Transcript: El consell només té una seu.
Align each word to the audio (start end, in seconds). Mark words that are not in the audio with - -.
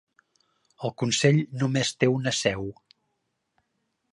El 0.87 0.93
consell 1.01 1.37
només 1.63 1.93
té 2.05 2.09
una 2.15 2.33
seu. 2.39 2.67